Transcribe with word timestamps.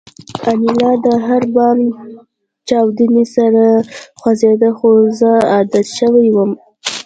انیلا 0.47 0.91
د 1.05 1.07
هر 1.25 1.43
بم 1.55 1.79
چاودنې 2.67 3.25
سره 3.35 3.65
خوځېده 4.19 4.69
خو 4.77 4.89
زه 5.19 5.31
عادت 5.53 5.87
شوی 5.97 6.27
وم 6.31 6.51